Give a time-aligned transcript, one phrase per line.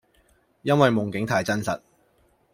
[0.63, 1.79] 因為夢境太真實